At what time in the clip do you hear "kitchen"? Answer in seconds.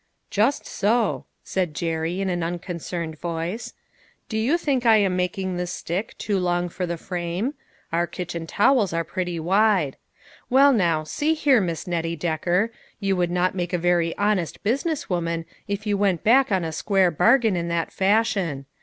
8.07-8.47